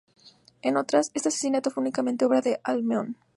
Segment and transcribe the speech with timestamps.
[0.63, 3.17] En otras, este asesinato fue únicamente obra de Alcmeón.